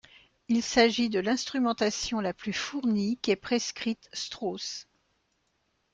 [0.47, 4.87] Il s'agit de l'instrumentation la plus fournie qu'ait prescrite Strauss.